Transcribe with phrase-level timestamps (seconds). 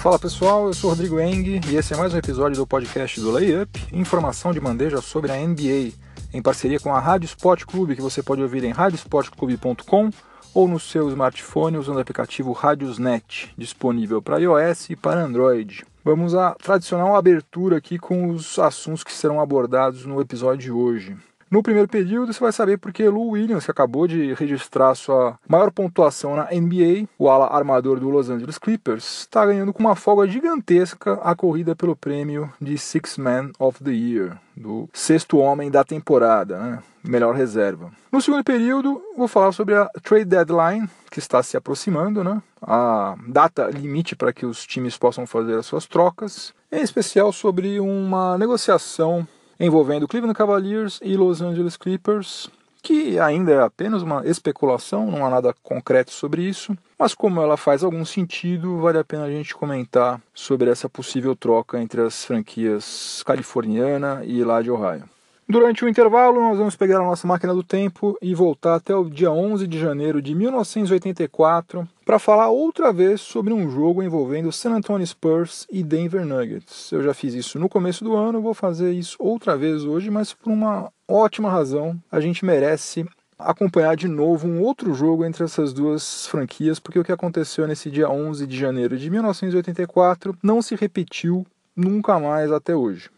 [0.00, 3.30] Fala pessoal, eu sou Rodrigo Eng e esse é mais um episódio do podcast do
[3.30, 5.92] Layup, informação de bandeja sobre a NBA,
[6.32, 10.08] em parceria com a Rádio Sport Clube, que você pode ouvir em radiosportclube.com
[10.54, 15.84] ou no seu smartphone usando o aplicativo Radiosnet, disponível para iOS e para Android.
[16.02, 21.14] Vamos à tradicional abertura aqui com os assuntos que serão abordados no episódio de hoje.
[21.50, 25.72] No primeiro período, você vai saber porque Lou Williams, que acabou de registrar sua maior
[25.72, 30.28] pontuação na NBA, o ala armador do Los Angeles Clippers, está ganhando com uma folga
[30.28, 35.82] gigantesca a corrida pelo prêmio de Six Man of the Year, do sexto homem da
[35.82, 36.78] temporada, né?
[37.02, 37.90] melhor reserva.
[38.12, 42.40] No segundo período, vou falar sobre a trade deadline, que está se aproximando, né?
[42.62, 47.80] a data limite para que os times possam fazer as suas trocas, em especial sobre
[47.80, 49.26] uma negociação
[49.60, 52.50] envolvendo Cleveland Cavaliers e Los Angeles Clippers,
[52.82, 57.58] que ainda é apenas uma especulação, não há nada concreto sobre isso, mas como ela
[57.58, 62.24] faz algum sentido, vale a pena a gente comentar sobre essa possível troca entre as
[62.24, 65.04] franquias californiana e lá de Ohio.
[65.50, 69.10] Durante o intervalo, nós vamos pegar a nossa máquina do tempo e voltar até o
[69.10, 74.70] dia 11 de janeiro de 1984 para falar outra vez sobre um jogo envolvendo San
[74.70, 76.92] Antonio Spurs e Denver Nuggets.
[76.92, 80.32] Eu já fiz isso no começo do ano, vou fazer isso outra vez hoje, mas
[80.32, 82.00] por uma ótima razão.
[82.12, 83.04] A gente merece
[83.36, 87.90] acompanhar de novo um outro jogo entre essas duas franquias, porque o que aconteceu nesse
[87.90, 91.44] dia 11 de janeiro de 1984 não se repetiu
[91.74, 93.10] nunca mais até hoje.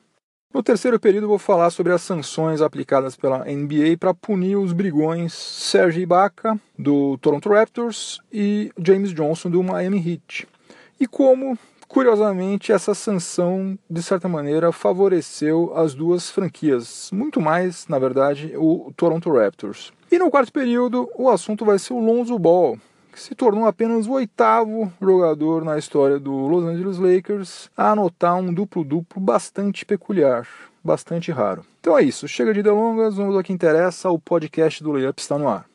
[0.52, 5.32] No terceiro período, vou falar sobre as sanções aplicadas pela NBA para punir os brigões
[5.32, 10.46] Serge Ibaka, do Toronto Raptors, e James Johnson, do Miami Heat.
[11.00, 11.58] E como,
[11.88, 17.08] curiosamente, essa sanção, de certa maneira, favoreceu as duas franquias.
[17.10, 19.90] Muito mais, na verdade, o Toronto Raptors.
[20.10, 22.78] E no quarto período, o assunto vai ser o Lonzo Ball,
[23.12, 28.36] que se tornou apenas o oitavo jogador na história do Los Angeles Lakers a anotar
[28.36, 30.48] um duplo-duplo bastante peculiar,
[30.82, 31.64] bastante raro.
[31.80, 35.38] Então é isso, chega de delongas, vamos ao que interessa, o podcast do Layup está
[35.38, 35.71] no ar.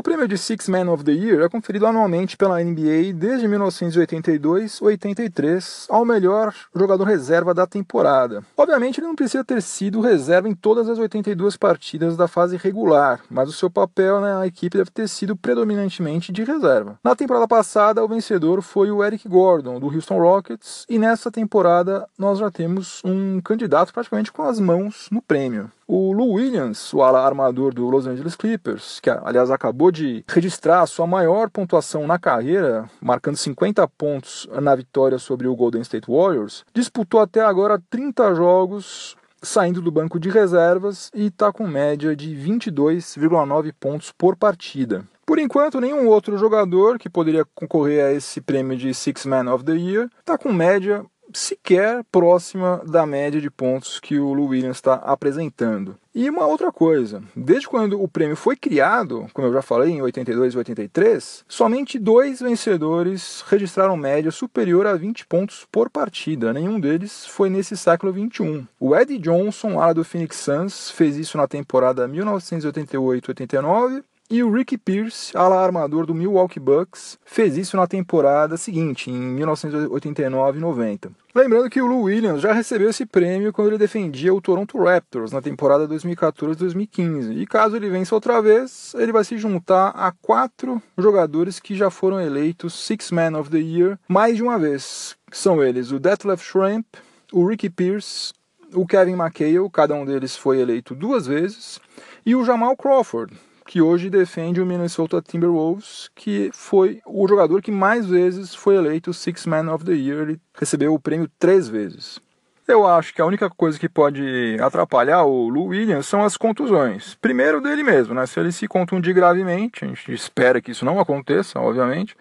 [0.00, 5.84] O prêmio de Six Man of the Year é conferido anualmente pela NBA desde 1982-83
[5.90, 8.42] ao melhor jogador reserva da temporada.
[8.56, 13.20] Obviamente, ele não precisa ter sido reserva em todas as 82 partidas da fase regular,
[13.28, 16.98] mas o seu papel na equipe deve ter sido predominantemente de reserva.
[17.04, 22.08] Na temporada passada, o vencedor foi o Eric Gordon, do Houston Rockets, e nessa temporada
[22.18, 25.70] nós já temos um candidato praticamente com as mãos no prêmio.
[25.92, 30.86] O Lou Williams, o ala armador do Los Angeles Clippers, que aliás acabou de registrar
[30.86, 36.64] sua maior pontuação na carreira, marcando 50 pontos na vitória sobre o Golden State Warriors,
[36.72, 42.36] disputou até agora 30 jogos saindo do banco de reservas e está com média de
[42.36, 45.04] 22,9 pontos por partida.
[45.26, 49.64] Por enquanto, nenhum outro jogador que poderia concorrer a esse prêmio de Six Man of
[49.64, 54.76] the Year está com média sequer próxima da média de pontos que o Lou Williams
[54.76, 55.96] está apresentando.
[56.12, 60.02] E uma outra coisa, desde quando o prêmio foi criado, como eu já falei, em
[60.02, 66.52] 82 e 83, somente dois vencedores registraram média superior a 20 pontos por partida.
[66.52, 68.66] Nenhum deles foi nesse século 21.
[68.80, 74.78] O Eddie Johnson, lá do Phoenix Suns, fez isso na temporada 1988-89 e o Ricky
[74.78, 81.10] Pierce, ala armador do Milwaukee Bucks, fez isso na temporada seguinte, em 1989-90.
[81.34, 85.32] Lembrando que o Lou Williams já recebeu esse prêmio quando ele defendia o Toronto Raptors
[85.32, 87.36] na temporada 2014-2015.
[87.36, 91.90] E caso ele vença outra vez, ele vai se juntar a quatro jogadores que já
[91.90, 95.16] foram eleitos Six Man of the Year mais de uma vez.
[95.32, 96.86] São eles o Detlef Schrempf,
[97.32, 98.32] o Ricky Pierce,
[98.74, 101.80] o Kevin McHale, cada um deles foi eleito duas vezes,
[102.24, 103.34] e o Jamal Crawford,
[103.70, 109.14] que hoje defende o Minnesota Timberwolves, que foi o jogador que mais vezes foi eleito
[109.14, 110.22] Six Man of the Year.
[110.22, 112.18] Ele recebeu o prêmio três vezes.
[112.66, 117.14] Eu acho que a única coisa que pode atrapalhar o Lou Williams são as contusões.
[117.22, 118.26] Primeiro dele mesmo, né?
[118.26, 122.16] Se ele se contundir gravemente, a gente espera que isso não aconteça, obviamente.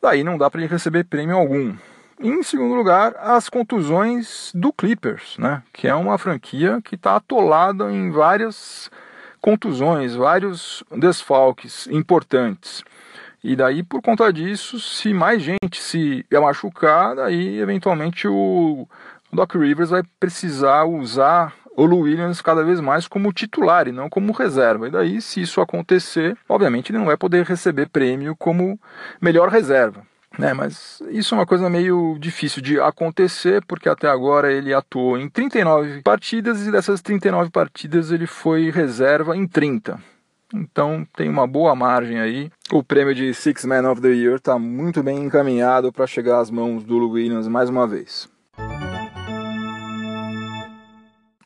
[0.00, 1.76] Daí não dá para ele receber prêmio algum.
[2.18, 5.62] Em segundo lugar, as contusões do Clippers, né?
[5.74, 8.90] Que é uma franquia que está atolada em várias
[9.44, 12.82] contusões, vários desfalques importantes.
[13.42, 18.88] E daí, por conta disso, se mais gente se é machucar, daí eventualmente o
[19.30, 24.08] Doc Rivers vai precisar usar o Lou Williams cada vez mais como titular e não
[24.08, 24.88] como reserva.
[24.88, 28.80] E daí, se isso acontecer, obviamente ele não vai poder receber prêmio como
[29.20, 30.06] melhor reserva.
[30.38, 35.16] Né, mas isso é uma coisa meio difícil de acontecer, porque até agora ele atuou
[35.16, 39.98] em 39 partidas e dessas 39 partidas ele foi reserva em 30.
[40.52, 42.50] Então tem uma boa margem aí.
[42.72, 46.50] O prêmio de Six Man of the Year está muito bem encaminhado para chegar às
[46.50, 48.28] mãos do Williams mais uma vez.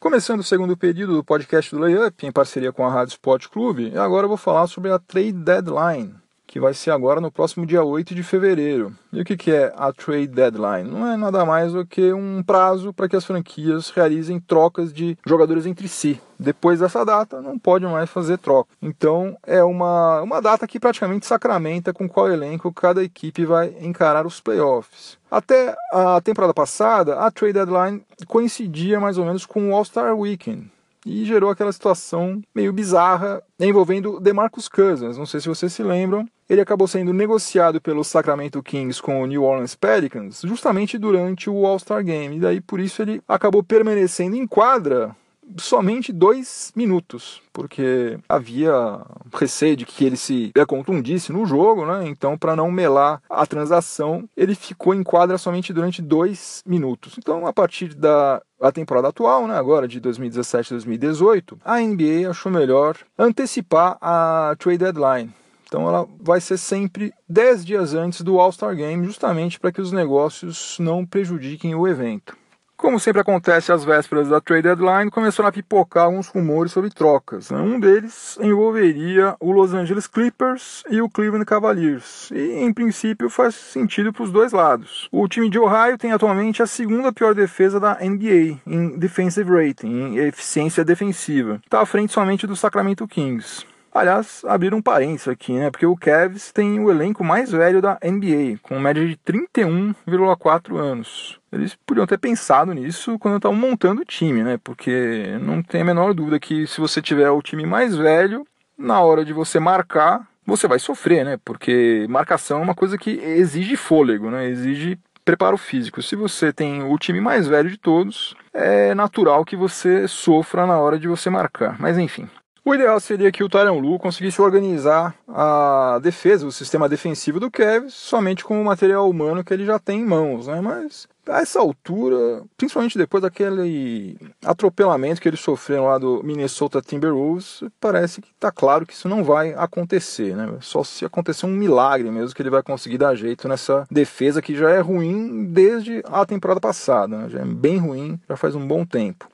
[0.01, 3.99] Começando o segundo período do podcast do Layup, em parceria com a Rádio Sport Clube,
[3.99, 6.15] agora eu vou falar sobre a Trade Deadline
[6.49, 8.93] que vai ser agora no próximo dia 8 de fevereiro.
[9.13, 10.91] E o que, que é a trade deadline?
[10.91, 15.17] Não é nada mais do que um prazo para que as franquias realizem trocas de
[15.27, 16.19] jogadores entre si.
[16.39, 18.71] Depois dessa data, não pode mais fazer troca.
[18.81, 24.27] Então, é uma, uma data que praticamente sacramenta com qual elenco cada equipe vai encarar
[24.27, 25.19] os playoffs.
[25.31, 30.71] Até a temporada passada, a trade deadline coincidia mais ou menos com o All-Star Weekend
[31.05, 35.17] e gerou aquela situação meio bizarra envolvendo DeMarcus Cousins.
[35.17, 36.27] Não sei se vocês se lembram.
[36.49, 41.67] Ele acabou sendo negociado pelo Sacramento Kings com o New Orleans Pelicans justamente durante o
[41.67, 42.37] All-Star Game.
[42.37, 45.15] E daí por isso ele acabou permanecendo em quadra
[45.57, 49.01] somente dois minutos, porque havia
[49.33, 52.07] receio de que ele se contundisse no jogo, né?
[52.07, 57.15] Então, para não melar a transação, ele ficou em quadra somente durante dois minutos.
[57.19, 62.97] Então, a partir da a temporada atual, né, agora de 2017-2018, a NBA achou melhor
[63.17, 65.33] antecipar a trade deadline.
[65.69, 69.93] Então ela vai ser sempre 10 dias antes do All-Star Game, justamente para que os
[69.93, 72.37] negócios não prejudiquem o evento.
[72.79, 77.51] Como sempre acontece às vésperas da trade deadline, começaram a pipocar alguns rumores sobre trocas.
[77.51, 77.59] Né?
[77.59, 82.31] Um deles envolveria o Los Angeles Clippers e o Cleveland Cavaliers.
[82.31, 85.09] E, em princípio, faz sentido para os dois lados.
[85.11, 89.89] O time de Ohio tem atualmente a segunda pior defesa da NBA em defensive rating,
[89.89, 91.61] em eficiência defensiva.
[91.65, 93.67] Está à frente somente do Sacramento Kings.
[93.99, 95.73] Aliás, abrir um parênteses aqui, né?
[95.73, 101.41] Porque o Cavs tem o elenco mais velho da NBA, com média de 31,4 anos.
[101.51, 104.57] Eles podiam ter pensado nisso quando estavam montando o time, né?
[104.63, 108.47] Porque não tem a menor dúvida que se você tiver o time mais velho,
[108.79, 111.37] na hora de você marcar, você vai sofrer, né?
[111.45, 114.49] Porque marcação é uma coisa que exige fôlego, né?
[114.49, 116.01] Exige preparo físico.
[116.01, 120.79] Se você tem o time mais velho de todos, é natural que você sofra na
[120.79, 121.77] hora de você marcar.
[121.79, 122.31] Mas enfim,
[122.69, 127.51] o ideal seria que o Tyron Lu conseguisse organizar a defesa, o sistema defensivo do
[127.51, 130.61] Cavs, somente com o material humano que ele já tem em mãos, né?
[130.61, 137.63] Mas a essa altura, principalmente depois daquele atropelamento que eles sofreram lá do Minnesota Timberwolves,
[137.81, 140.59] parece que está claro que isso não vai acontecer, né?
[140.61, 144.55] Só se acontecer um milagre mesmo que ele vai conseguir dar jeito nessa defesa que
[144.55, 147.29] já é ruim desde a temporada passada, né?
[147.31, 149.27] já é bem ruim, já faz um bom tempo.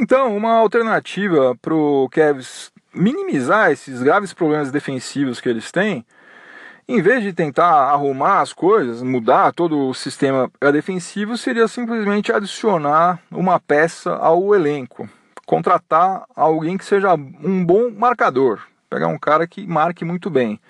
[0.00, 6.06] Então, uma alternativa para o Cavs minimizar esses graves problemas defensivos que eles têm,
[6.86, 13.18] em vez de tentar arrumar as coisas, mudar todo o sistema defensivo, seria simplesmente adicionar
[13.28, 15.10] uma peça ao elenco.
[15.44, 18.60] Contratar alguém que seja um bom marcador.
[18.88, 20.60] Pegar um cara que marque muito bem.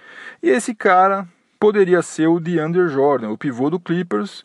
[0.43, 1.29] E esse cara
[1.59, 4.45] poderia ser o DeAndre Jordan, o pivô do Clippers,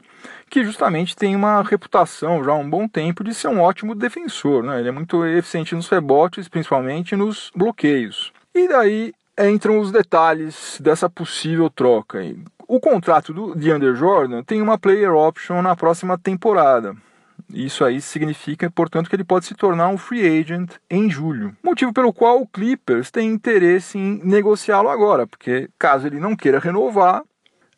[0.49, 4.63] que justamente tem uma reputação já há um bom tempo de ser um ótimo defensor.
[4.63, 4.79] Né?
[4.79, 8.31] Ele é muito eficiente nos rebotes, principalmente nos bloqueios.
[8.53, 12.19] E daí entram os detalhes dessa possível troca.
[12.67, 16.95] O contrato do DeAndre Jordan tem uma player option na próxima temporada.
[17.49, 21.55] Isso aí significa, portanto, que ele pode se tornar um free agent em julho.
[21.63, 26.59] Motivo pelo qual o Clippers tem interesse em negociá-lo agora, porque caso ele não queira
[26.59, 27.23] renovar,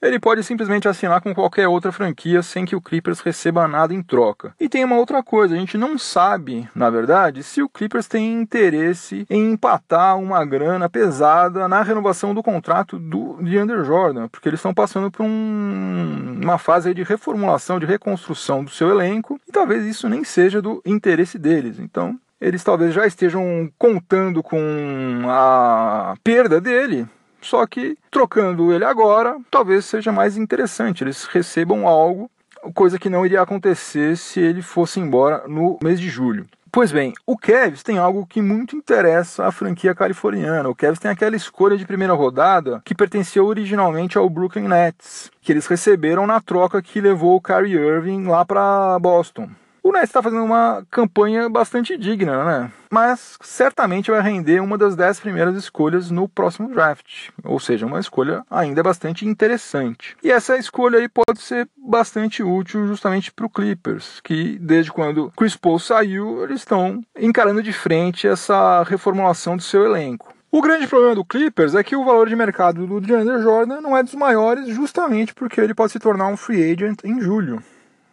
[0.06, 4.02] ele pode simplesmente assinar com qualquer outra franquia sem que o Clippers receba nada em
[4.02, 4.54] troca.
[4.60, 8.34] E tem uma outra coisa, a gente não sabe, na verdade, se o Clippers tem
[8.34, 14.60] interesse em empatar uma grana pesada na renovação do contrato do DeAndre Jordan, porque eles
[14.60, 19.86] estão passando por um, uma fase de reformulação, de reconstrução do seu elenco, e talvez
[19.86, 21.80] isso nem seja do interesse deles.
[21.80, 27.08] Então, eles talvez já estejam contando com a perda dele
[27.46, 31.04] só que trocando ele agora, talvez seja mais interessante.
[31.04, 32.30] Eles recebam algo,
[32.74, 36.48] coisa que não iria acontecer se ele fosse embora no mês de julho.
[36.72, 40.68] Pois bem, o Cavs tem algo que muito interessa a franquia californiana.
[40.68, 45.54] O Cavs tem aquela escolha de primeira rodada que pertencia originalmente ao Brooklyn Nets, que
[45.54, 49.50] eles receberam na troca que levou o Kyrie Irving lá para Boston.
[49.86, 52.72] O Nets está fazendo uma campanha bastante digna, né?
[52.90, 57.30] Mas certamente vai render uma das dez primeiras escolhas no próximo draft.
[57.44, 60.18] Ou seja, uma escolha ainda bastante interessante.
[60.24, 65.32] E essa escolha aí pode ser bastante útil justamente para o Clippers, que desde quando
[65.38, 70.34] Chris Paul saiu, eles estão encarando de frente essa reformulação do seu elenco.
[70.52, 73.96] O grande problema do Clippers é que o valor de mercado do DeAndre Jordan não
[73.96, 77.62] é dos maiores, justamente porque ele pode se tornar um free agent em julho.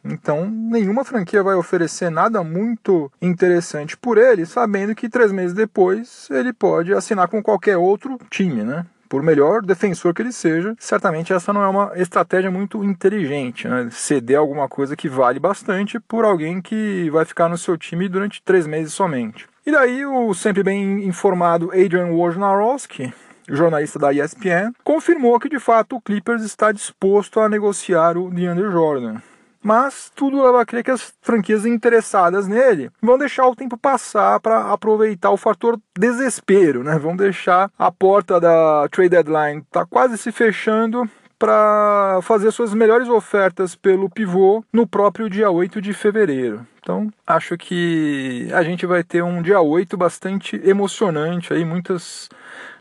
[0.04, 6.28] Então, nenhuma franquia vai oferecer nada muito interessante por ele, sabendo que três meses depois
[6.30, 8.84] ele pode assinar com qualquer outro time, né?
[9.08, 13.88] Por melhor defensor que ele seja, certamente essa não é uma estratégia muito inteligente, né?
[13.90, 18.42] Ceder alguma coisa que vale bastante por alguém que vai ficar no seu time durante
[18.42, 19.46] três meses somente.
[19.64, 23.12] E daí o sempre bem informado Adrian Wojnarowski
[23.48, 28.70] jornalista da ESPN, confirmou que de fato o Clippers está disposto a negociar o DeAndre
[28.70, 29.16] Jordan.
[29.62, 34.40] Mas tudo leva a crer que as franquias interessadas nele vão deixar o tempo passar
[34.40, 36.98] para aproveitar o fator desespero, né?
[36.98, 43.08] Vão deixar a porta da trade deadline tá quase se fechando para fazer suas melhores
[43.08, 46.64] ofertas pelo pivô no próprio dia 8 de fevereiro.
[46.80, 52.28] Então, acho que a gente vai ter um dia 8 bastante emocionante aí, muitas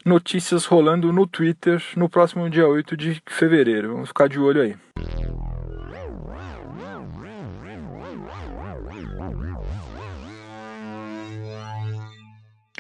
[0.06, 3.94] notícias rolando no Twitter no próximo dia 8 de fevereiro.
[3.94, 4.76] Vamos ficar de olho aí.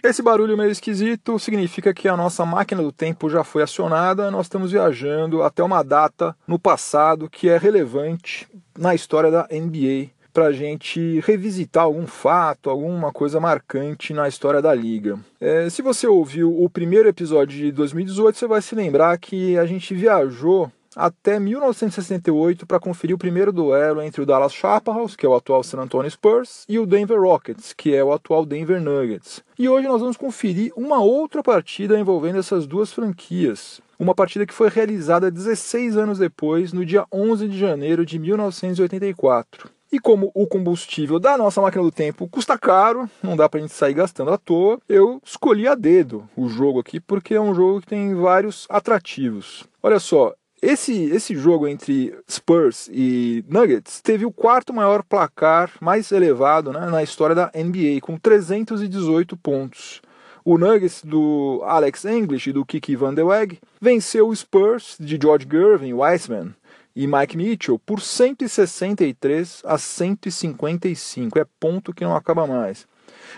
[0.03, 4.47] Esse barulho meio esquisito significa que a nossa máquina do tempo já foi acionada, nós
[4.47, 10.45] estamos viajando até uma data no passado que é relevante na história da NBA para
[10.45, 15.19] a gente revisitar algum fato, alguma coisa marcante na história da liga.
[15.39, 19.65] É, se você ouviu o primeiro episódio de 2018, você vai se lembrar que a
[19.65, 25.29] gente viajou até 1968 para conferir o primeiro duelo entre o Dallas Chaparrals, que é
[25.29, 29.43] o atual San Antonio Spurs, e o Denver Rockets, que é o atual Denver Nuggets.
[29.57, 33.81] E hoje nós vamos conferir uma outra partida envolvendo essas duas franquias.
[33.99, 39.69] Uma partida que foi realizada 16 anos depois, no dia 11 de janeiro de 1984.
[39.91, 43.73] E como o combustível da nossa máquina do tempo custa caro, não dá pra gente
[43.73, 47.81] sair gastando à toa, eu escolhi a dedo o jogo aqui porque é um jogo
[47.81, 49.65] que tem vários atrativos.
[49.83, 56.11] Olha só, esse, esse jogo entre Spurs e Nuggets teve o quarto maior placar mais
[56.11, 60.01] elevado né, na história da NBA, com 318 pontos.
[60.45, 65.17] O Nuggets do Alex English e do Kiki Van de Weg venceu o Spurs de
[65.19, 66.53] George Gervin, Weissman
[66.95, 71.39] e Mike Mitchell por 163 a 155.
[71.39, 72.87] É ponto que não acaba mais.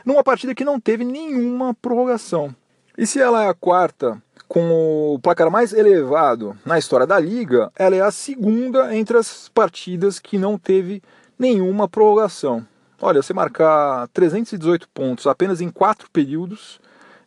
[0.05, 2.53] Numa partida que não teve nenhuma prorrogação.
[2.97, 4.21] E se ela é a quarta
[4.53, 9.49] com o placar mais elevado na história da liga, ela é a segunda entre as
[9.49, 11.01] partidas que não teve
[11.39, 12.63] nenhuma prorrogação.
[13.01, 16.79] Olha, você marcar 318 pontos apenas em quatro períodos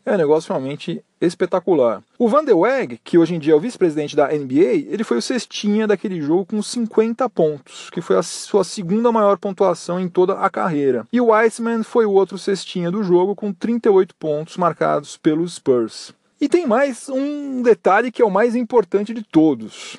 [0.05, 2.01] é um negócio realmente espetacular.
[2.17, 5.19] O Van der Weg, que hoje em dia é o vice-presidente da NBA, ele foi
[5.19, 10.09] o cestinha daquele jogo com 50 pontos, que foi a sua segunda maior pontuação em
[10.09, 11.05] toda a carreira.
[11.13, 16.15] E o Iceman foi o outro cestinha do jogo com 38 pontos marcados pelos Spurs.
[16.39, 19.97] E tem mais um detalhe que é o mais importante de todos.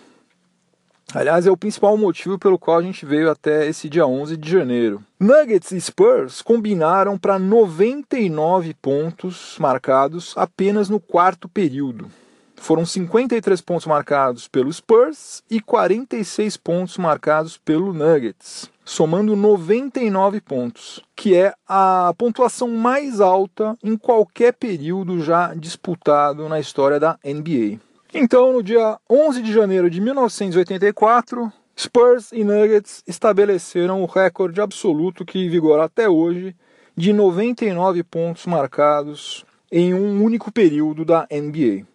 [1.11, 4.51] Aliás, é o principal motivo pelo qual a gente veio até esse dia 11 de
[4.51, 5.03] janeiro.
[5.19, 12.11] Nuggets e Spurs combinaram para 99 pontos marcados apenas no quarto período.
[12.55, 21.03] Foram 53 pontos marcados pelo Spurs e 46 pontos marcados pelo Nuggets, somando 99 pontos,
[21.13, 27.79] que é a pontuação mais alta em qualquer período já disputado na história da NBA.
[28.13, 35.25] Então, no dia 11 de janeiro de 1984, Spurs e Nuggets estabeleceram o recorde absoluto
[35.25, 36.55] que vigora até hoje
[36.95, 41.85] de 99 pontos marcados em um único período da NBA.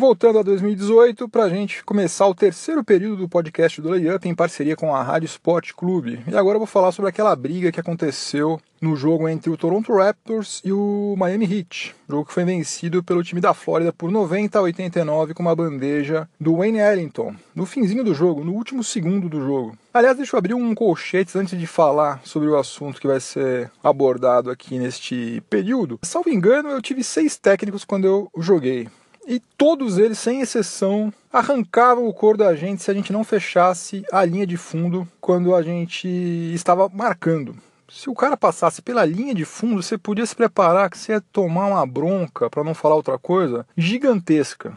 [0.00, 4.34] Voltando a 2018, para a gente começar o terceiro período do podcast do Layup em
[4.34, 6.20] parceria com a Rádio Sport Clube.
[6.26, 9.92] E agora eu vou falar sobre aquela briga que aconteceu no jogo entre o Toronto
[9.92, 11.94] Raptors e o Miami Heat.
[12.08, 16.26] Jogo que foi vencido pelo time da Flórida por 90 a 89 com uma bandeja
[16.40, 17.34] do Wayne Ellington.
[17.54, 19.76] No finzinho do jogo, no último segundo do jogo.
[19.92, 23.70] Aliás, deixa eu abrir um colchete antes de falar sobre o assunto que vai ser
[23.84, 25.98] abordado aqui neste período.
[26.02, 28.88] Salvo engano, eu tive seis técnicos quando eu joguei.
[29.30, 34.04] E todos eles, sem exceção, arrancavam o cor da gente se a gente não fechasse
[34.10, 36.08] a linha de fundo quando a gente
[36.52, 37.54] estava marcando.
[37.88, 41.20] Se o cara passasse pela linha de fundo, você podia se preparar que você ia
[41.20, 44.76] tomar uma bronca, para não falar outra coisa, gigantesca.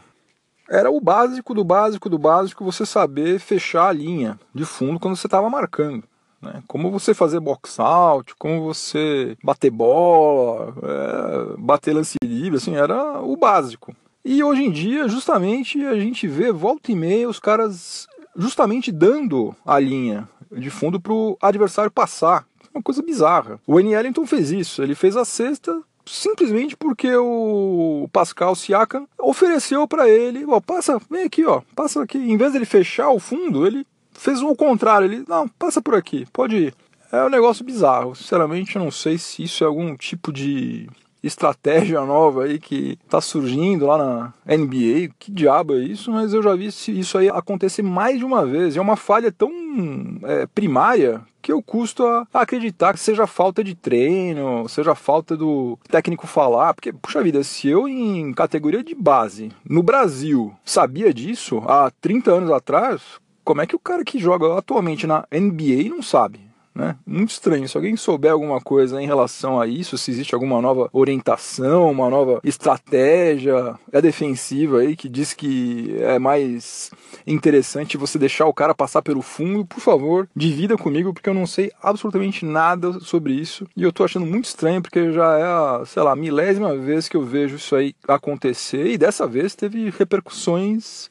[0.70, 5.16] Era o básico do básico do básico você saber fechar a linha de fundo quando
[5.16, 6.04] você estava marcando.
[6.40, 6.62] Né?
[6.68, 13.20] Como você fazer box out, como você bater bola, é, bater lance livre, assim, era
[13.20, 13.92] o básico.
[14.24, 19.54] E hoje em dia, justamente, a gente vê volta e meia os caras justamente dando
[19.66, 22.46] a linha de fundo para o adversário passar.
[22.72, 23.60] Uma coisa bizarra.
[23.66, 23.92] O N.
[23.92, 24.82] Ellington fez isso.
[24.82, 31.24] Ele fez a cesta simplesmente porque o Pascal Siakam ofereceu para ele, ó, passa, vem
[31.24, 32.18] aqui, ó, passa aqui.
[32.18, 36.26] Em vez dele fechar o fundo, ele fez o contrário, ele, não, passa por aqui,
[36.32, 36.74] pode ir.
[37.12, 38.14] É um negócio bizarro.
[38.14, 40.88] Sinceramente, eu não sei se isso é algum tipo de
[41.26, 45.12] estratégia nova aí que tá surgindo lá na NBA.
[45.18, 46.10] Que diabo é isso?
[46.10, 48.76] Mas eu já vi isso aí acontecer mais de uma vez.
[48.76, 49.50] É uma falha tão
[50.22, 55.78] é, primária que eu custo a acreditar que seja falta de treino, seja falta do
[55.90, 61.62] técnico falar, porque, puxa vida, se eu em categoria de base no Brasil sabia disso
[61.66, 63.02] há 30 anos atrás,
[63.44, 66.40] como é que o cara que joga atualmente na NBA não sabe?
[66.74, 66.96] Né?
[67.06, 67.68] Muito estranho.
[67.68, 72.10] Se alguém souber alguma coisa em relação a isso, se existe alguma nova orientação, uma
[72.10, 76.90] nova estratégia é defensiva aí que diz que é mais
[77.24, 81.46] interessante você deixar o cara passar pelo fundo, por favor, divida comigo, porque eu não
[81.46, 83.68] sei absolutamente nada sobre isso.
[83.76, 87.16] E eu tô achando muito estranho, porque já é a, sei lá, milésima vez que
[87.16, 91.08] eu vejo isso aí acontecer, e dessa vez teve repercussões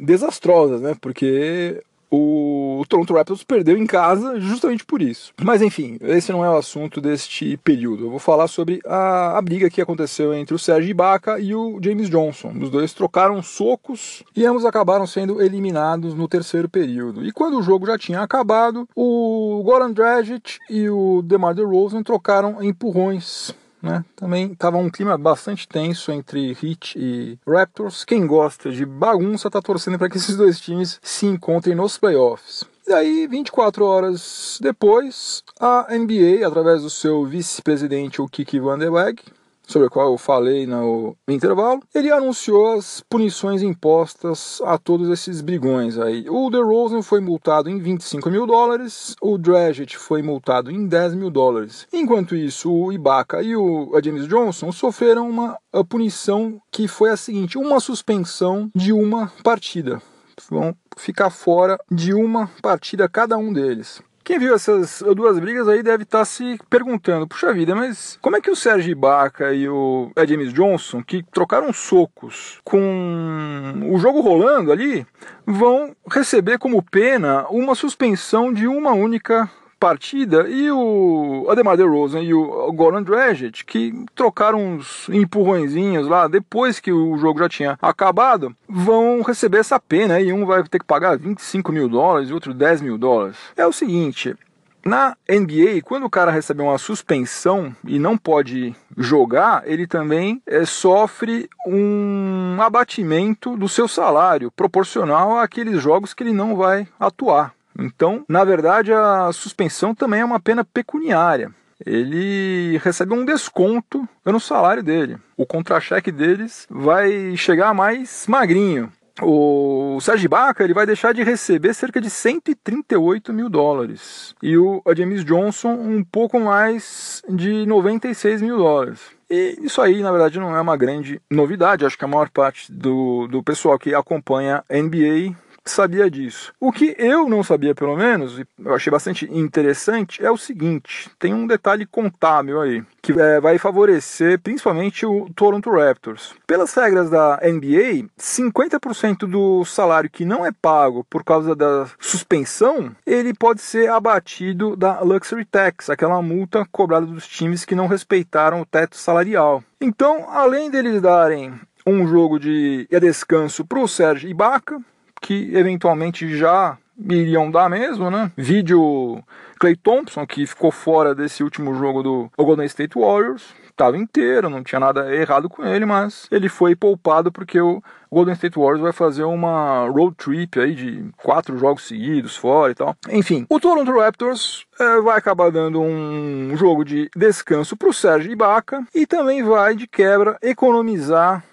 [0.00, 0.96] desastrosas, né?
[1.00, 5.32] Porque o Toronto Raptors perdeu em casa justamente por isso.
[5.40, 8.06] Mas enfim, esse não é o assunto deste período.
[8.06, 11.78] Eu vou falar sobre a, a briga que aconteceu entre o Serge Ibaka e o
[11.82, 12.52] James Johnson.
[12.60, 17.24] Os dois trocaram socos e ambos acabaram sendo eliminados no terceiro período.
[17.24, 22.62] E quando o jogo já tinha acabado, o Goran Dragic e o DeMar DeRozan trocaram
[22.62, 24.04] empurrões né?
[24.16, 28.04] Também estava um clima bastante tenso entre Heat e Raptors.
[28.04, 32.64] Quem gosta de bagunça está torcendo para que esses dois times se encontrem nos playoffs.
[32.86, 38.92] E aí, 24 horas depois, a NBA, através do seu vice-presidente, o Kiki Van Der
[38.92, 39.22] Weg,
[39.70, 45.40] sobre o qual eu falei no intervalo, ele anunciou as punições impostas a todos esses
[45.40, 46.28] brigões aí.
[46.28, 51.30] O DeRozan foi multado em 25 mil dólares, o Dragic foi multado em 10 mil
[51.30, 51.86] dólares.
[51.92, 55.56] Enquanto isso, o Ibaka e o James Johnson sofreram uma
[55.88, 60.02] punição que foi a seguinte, uma suspensão de uma partida.
[60.50, 64.02] Vão ficar fora de uma partida cada um deles.
[64.30, 68.36] Quem viu essas duas brigas aí deve estar tá se perguntando: puxa vida, mas como
[68.36, 74.20] é que o Sérgio Ibaka e o James Johnson, que trocaram socos com o jogo
[74.20, 75.04] rolando ali,
[75.44, 82.34] vão receber como pena uma suspensão de uma única partida e o Ademar DeRozan e
[82.34, 88.54] o Goran Dragic que trocaram uns empurrõezinhos lá depois que o jogo já tinha acabado
[88.68, 92.52] vão receber essa pena e um vai ter que pagar 25 mil dólares e outro
[92.52, 93.36] 10 mil dólares.
[93.56, 94.36] É o seguinte,
[94.84, 100.64] na NBA, quando o cara recebe uma suspensão e não pode jogar, ele também é,
[100.64, 107.54] sofre um abatimento do seu salário proporcional àqueles jogos que ele não vai atuar.
[107.80, 111.50] Então, na verdade, a suspensão também é uma pena pecuniária.
[111.84, 115.16] Ele recebe um desconto no salário dele.
[115.36, 118.92] O contra-cheque deles vai chegar mais magrinho.
[119.22, 124.34] O Sérgio Baca ele vai deixar de receber cerca de 138 mil dólares.
[124.42, 129.00] E o James Johnson um pouco mais de 96 mil dólares.
[129.28, 131.84] E isso aí, na verdade, não é uma grande novidade.
[131.84, 135.36] Acho que a maior parte do, do pessoal que acompanha NBA
[135.70, 136.52] sabia disso.
[136.60, 141.10] O que eu não sabia, pelo menos, e eu achei bastante interessante, é o seguinte:
[141.18, 146.34] tem um detalhe contábil aí, que é, vai favorecer principalmente o Toronto Raptors.
[146.46, 152.94] Pelas regras da NBA, 50% do salário que não é pago por causa da suspensão,
[153.06, 158.60] ele pode ser abatido da Luxury Tax, aquela multa cobrada dos times que não respeitaram
[158.60, 159.62] o teto salarial.
[159.80, 164.80] Então, além deles darem um jogo de descanso para o Sérgio Ibaka,
[165.20, 166.76] que eventualmente já
[167.08, 168.30] iriam dar mesmo, né?
[168.36, 169.22] Vídeo
[169.58, 174.62] Clay Thompson, que ficou fora desse último jogo do Golden State Warriors, estava inteiro, não
[174.62, 178.92] tinha nada errado com ele, mas ele foi poupado porque o Golden State Warriors vai
[178.92, 182.96] fazer uma road trip aí de quatro jogos seguidos fora e tal.
[183.10, 188.32] Enfim, o Toronto Raptors é, vai acabar dando um jogo de descanso para o Sérgio
[188.32, 191.44] Ibaka e também vai de quebra economizar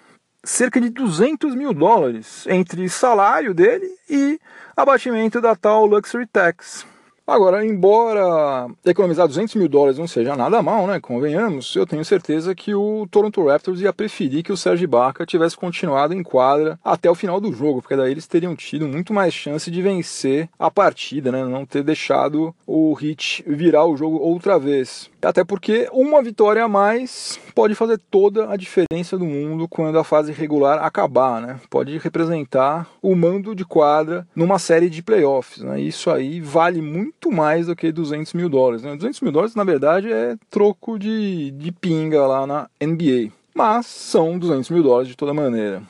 [0.44, 4.40] cerca de 200 mil dólares entre salário dele e
[4.76, 6.86] abatimento da tal Luxury Tax.
[7.28, 10.98] Agora, embora economizar 200 mil dólares não seja nada mal, né?
[10.98, 15.54] Convenhamos, eu tenho certeza que o Toronto Raptors ia preferir que o Serge Ibaka tivesse
[15.54, 19.34] continuado em quadra até o final do jogo, porque daí eles teriam tido muito mais
[19.34, 21.44] chance de vencer a partida, né?
[21.44, 25.10] Não ter deixado o Heat virar o jogo outra vez.
[25.20, 30.04] Até porque uma vitória a mais pode fazer toda a diferença do mundo quando a
[30.04, 31.60] fase regular acabar, né?
[31.68, 35.78] Pode representar o mando de quadra numa série de playoffs, né?
[35.78, 38.82] Isso aí vale muito muito mais do que 200 mil dólares.
[38.82, 38.94] Né?
[38.94, 43.32] 200 mil dólares, na verdade, é troco de, de pinga lá na NBA.
[43.54, 45.82] Mas são 200 mil dólares de toda maneira.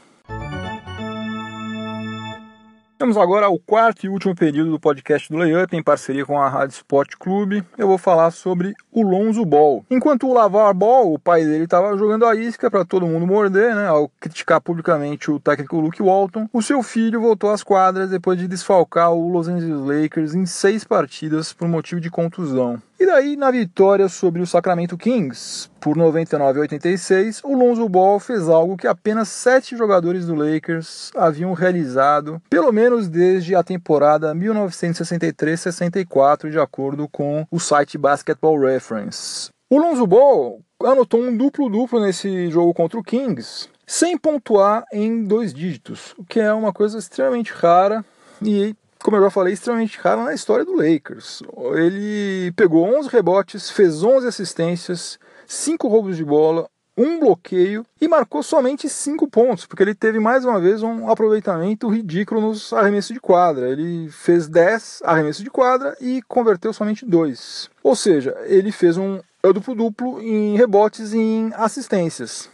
[3.00, 6.48] Vamos agora ao quarto e último período do podcast do Layup, em parceria com a
[6.48, 7.62] Rádio Sport Clube.
[7.78, 9.84] Eu vou falar sobre o Lonzo Ball.
[9.88, 13.72] Enquanto o Lavar Ball, o pai dele, estava jogando a isca para todo mundo morder,
[13.72, 18.36] né, ao criticar publicamente o técnico Luke Walton, o seu filho voltou às quadras depois
[18.36, 22.82] de desfalcar o Los Angeles Lakers em seis partidas por motivo de contusão.
[23.00, 28.18] E daí, na vitória sobre o Sacramento Kings, por 99 a 86, o Lonzo Ball
[28.18, 34.34] fez algo que apenas sete jogadores do Lakers haviam realizado, pelo menos desde a temporada
[34.34, 39.50] 1963-64, de acordo com o site Basketball Reference.
[39.70, 45.54] O Lonzo Ball anotou um duplo-duplo nesse jogo contra o Kings, sem pontuar em dois
[45.54, 48.04] dígitos, o que é uma coisa extremamente rara
[48.42, 51.42] e como eu já falei, extremamente raro na história do Lakers.
[51.74, 58.42] Ele pegou 11 rebotes, fez 11 assistências, 5 roubos de bola, um bloqueio e marcou
[58.42, 63.20] somente 5 pontos, porque ele teve mais uma vez um aproveitamento ridículo nos arremessos de
[63.20, 63.68] quadra.
[63.68, 67.70] Ele fez 10 arremessos de quadra e converteu somente 2.
[67.84, 72.50] Ou seja, ele fez um duplo-duplo em rebotes e em assistências.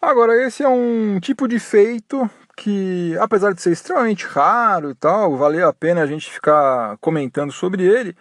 [0.00, 5.36] Agora, esse é um tipo de feito que, apesar de ser extremamente raro e tal,
[5.36, 8.16] valer a pena a gente ficar comentando sobre ele,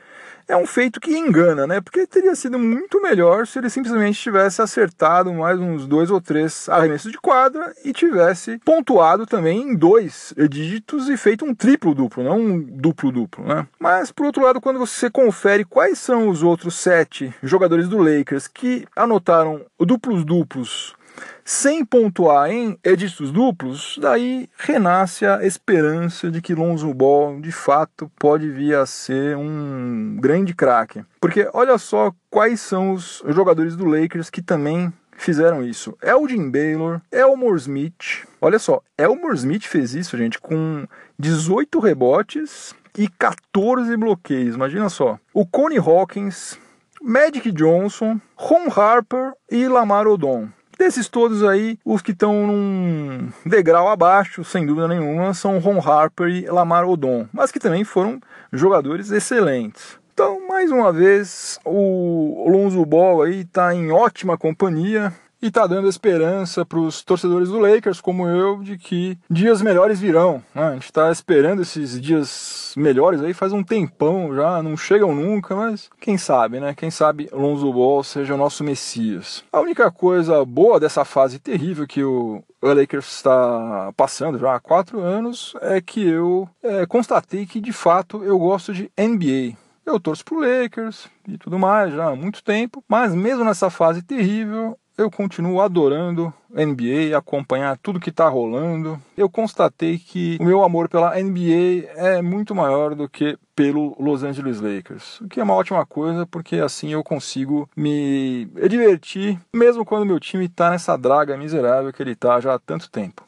[0.48, 1.82] é um feito que engana, né?
[1.82, 6.69] Porque teria sido muito melhor se ele simplesmente tivesse acertado mais uns dois ou três
[6.69, 12.39] arremessos de quadra e tivesse pontuado também em dois dígitos e feito um triplo-duplo, não
[12.39, 13.65] um duplo-duplo, né?
[13.80, 18.48] Mas, por outro lado, quando você confere quais são os outros sete jogadores do Lakers
[18.48, 20.95] que anotaram duplos-duplos
[21.43, 28.12] sem pontuar em edícitos duplos, daí renasce a esperança de que Lonzo Ball de fato
[28.17, 31.04] pode vir a ser um grande craque.
[31.19, 35.97] Porque olha só quais são os jogadores do Lakers que também fizeram isso.
[36.01, 38.28] Elgin Baylor, Elmore Smith.
[38.41, 40.86] Olha só, Elmore Smith fez isso, gente, com
[41.17, 44.56] 18 rebotes e 14 bloqueios.
[44.56, 45.19] Imagina só.
[45.34, 46.60] O Connie Hawkins,
[47.01, 50.47] Magic Johnson, Ron Harper e Lamar Odom.
[50.78, 56.28] Desses todos aí, os que estão num degrau abaixo, sem dúvida nenhuma, são Ron Harper
[56.28, 58.20] e Lamar Odom, mas que também foram
[58.52, 59.98] jogadores excelentes.
[60.14, 65.88] Então, mais uma vez, o Lonzo Ball aí está em ótima companhia e está dando
[65.88, 70.43] esperança para os torcedores do Lakers, como eu, de que dias melhores virão.
[70.54, 70.63] Né?
[70.63, 75.56] A gente está esperando esses dias melhores aí faz um tempão já, não chegam nunca,
[75.56, 76.74] mas quem sabe, né?
[76.76, 79.43] Quem sabe Lonzo Ball seja o nosso Messias.
[79.52, 85.00] A única coisa boa dessa fase terrível que o Lakers está passando já há quatro
[85.00, 89.58] anos é que eu é, constatei que de fato eu gosto de NBA.
[89.86, 94.02] Eu torço pro Lakers e tudo mais já há muito tempo, mas mesmo nessa fase
[94.02, 99.00] terrível, eu continuo adorando NBA, acompanhar tudo que está rolando.
[99.18, 104.24] Eu constatei que o meu amor pela NBA é muito maior do que pelo Los
[104.24, 109.86] Angeles Lakers, o que é uma ótima coisa porque assim eu consigo me divertir mesmo
[109.86, 113.24] quando meu time está nessa draga miserável que ele está já há tanto tempo.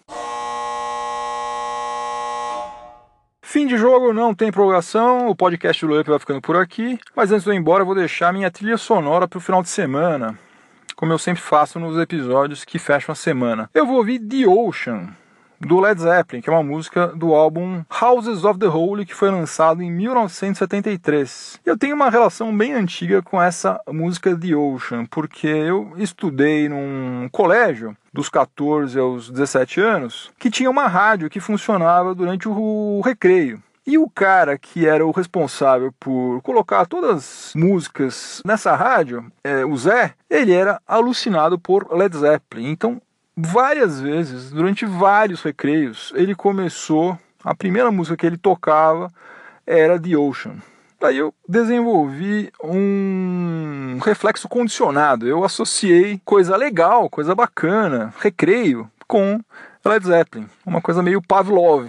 [3.41, 7.31] Fim de jogo, não tem prorrogação, o podcast do Layup vai ficando por aqui, mas
[7.31, 9.69] antes de eu ir embora eu vou deixar minha trilha sonora para o final de
[9.69, 10.37] semana
[10.97, 13.69] como eu sempre faço nos episódios que fecham a semana.
[13.71, 15.09] Eu vou ouvir The Ocean,
[15.61, 19.29] do Led Zeppelin, que é uma música do álbum Houses of the Holy, que foi
[19.29, 21.59] lançado em 1973.
[21.63, 27.29] Eu tenho uma relação bem antiga com essa música The Ocean, porque eu estudei num
[27.31, 33.61] colégio dos 14 aos 17 anos, que tinha uma rádio que funcionava durante o recreio.
[33.87, 39.65] E o cara que era o responsável por colocar todas as músicas nessa rádio, é,
[39.65, 42.69] o Zé, ele era alucinado por Led Zeppelin.
[42.69, 43.01] Então,
[43.35, 47.17] várias vezes, durante vários recreios, ele começou.
[47.45, 49.09] A primeira música que ele tocava
[49.65, 50.57] era The Ocean.
[50.99, 55.25] Daí eu desenvolvi um reflexo condicionado.
[55.25, 59.39] Eu associei coisa legal, coisa bacana, recreio, com
[59.85, 60.49] Led Zeppelin.
[60.65, 61.87] Uma coisa meio Pavlov.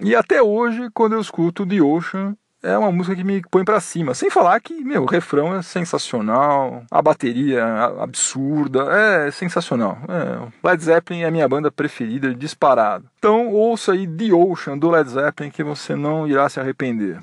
[0.00, 3.80] E até hoje, quando eu escuto The Ocean, é uma música que me põe para
[3.80, 4.14] cima.
[4.14, 7.64] Sem falar que, meu, o refrão é sensacional, a bateria
[8.00, 9.98] absurda, é sensacional.
[10.08, 13.08] É, Led Zeppelin é a minha banda preferida, disparado.
[13.18, 17.20] Então ouça aí The Ocean do Led Zeppelin que você não irá se arrepender.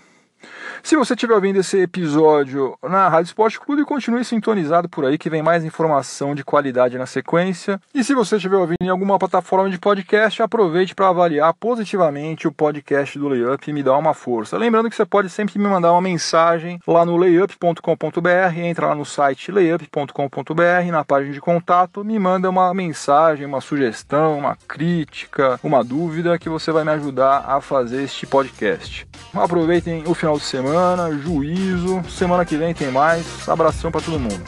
[0.84, 5.30] Se você estiver ouvindo esse episódio na Rádio Esporte Clube, continue sintonizado por aí que
[5.30, 7.80] vem mais informação de qualidade na sequência.
[7.96, 12.52] E se você estiver ouvindo em alguma plataforma de podcast, aproveite para avaliar positivamente o
[12.52, 14.58] podcast do Layup e me dar uma força.
[14.58, 19.06] Lembrando que você pode sempre me mandar uma mensagem lá no layup.com.br, entra lá no
[19.06, 25.82] site layup.com.br, na página de contato, me manda uma mensagem, uma sugestão, uma crítica, uma
[25.82, 29.08] dúvida que você vai me ajudar a fazer este podcast.
[29.34, 30.44] Aproveitem o final de
[30.74, 32.02] semana, juízo.
[32.10, 33.48] Semana que vem tem mais.
[33.48, 34.42] Abração para todo mundo.